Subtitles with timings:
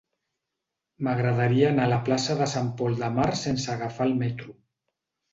[1.07, 4.57] M'agradaria anar a la plaça de Sant Pol de Mar sense agafar el metro.